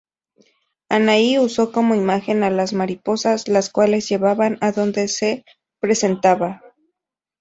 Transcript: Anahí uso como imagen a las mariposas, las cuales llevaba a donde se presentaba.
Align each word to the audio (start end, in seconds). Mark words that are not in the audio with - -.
Anahí 0.89 1.37
uso 1.37 1.71
como 1.71 1.93
imagen 1.93 2.41
a 2.41 2.49
las 2.49 2.73
mariposas, 2.73 3.47
las 3.47 3.69
cuales 3.69 4.09
llevaba 4.09 4.49
a 4.59 4.71
donde 4.71 5.07
se 5.07 5.45
presentaba. 5.79 6.59